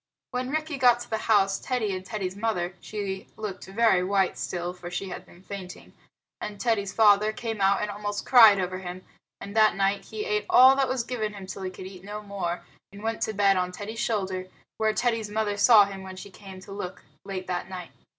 When 0.31 0.49
Rikki 0.49 0.77
got 0.79 0.99
to 1.01 1.09
the 1.11 1.19
house, 1.29 1.59
Teddy 1.59 1.95
and 1.95 2.03
Teddy's 2.03 2.35
mother 2.35 2.73
(she 2.79 3.27
looked 3.37 3.67
very 3.67 4.03
white 4.03 4.35
still, 4.35 4.73
for 4.73 4.89
she 4.89 5.09
had 5.09 5.27
been 5.27 5.43
fainting) 5.43 5.93
and 6.39 6.59
Teddy's 6.59 6.91
father 6.91 7.31
came 7.31 7.61
out 7.61 7.83
and 7.83 7.91
almost 7.91 8.25
cried 8.25 8.59
over 8.59 8.79
him; 8.79 9.05
and 9.39 9.55
that 9.55 9.75
night 9.75 10.05
he 10.05 10.25
ate 10.25 10.47
all 10.49 10.75
that 10.75 10.89
was 10.89 11.03
given 11.03 11.33
him 11.35 11.45
till 11.45 11.61
he 11.61 11.69
could 11.69 11.85
eat 11.85 12.03
no 12.03 12.23
more, 12.23 12.65
and 12.91 13.03
went 13.03 13.21
to 13.21 13.33
bed 13.33 13.57
on 13.57 13.71
Teddy's 13.71 13.99
shoulder, 13.99 14.47
where 14.77 14.91
Teddy's 14.91 15.29
mother 15.29 15.55
saw 15.55 15.85
him 15.85 16.01
when 16.01 16.15
she 16.15 16.31
came 16.31 16.59
to 16.61 16.71
look 16.71 17.03
late 17.23 17.47
at 17.51 17.69
night. 17.69 17.91